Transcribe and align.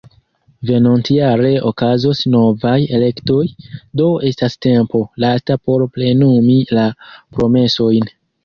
Venontjare 0.69 1.51
okazos 1.71 2.21
novaj 2.37 2.77
elektoj, 2.99 3.43
do 4.01 4.09
estas 4.33 4.57
tempo 4.69 5.03
lasta 5.25 5.61
por 5.69 5.87
plenumi 5.99 6.61
la 6.81 6.91
promesojn. 7.39 8.13